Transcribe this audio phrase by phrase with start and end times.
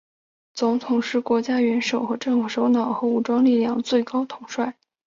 [0.55, 4.75] 总统是国家元首和政府首脑和武装力量最高统帅。